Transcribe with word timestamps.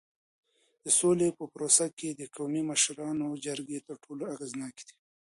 د 0.83 0.85
سولې 0.99 1.29
په 1.37 1.45
پروسه 1.53 1.85
کي 1.97 2.09
د 2.13 2.21
قومي 2.35 2.61
مشرانو 2.71 3.27
جرګې 3.45 3.79
تر 3.87 3.95
ټولو 4.03 4.23
اغیزناکي 4.33 4.83
دي. 4.89 4.95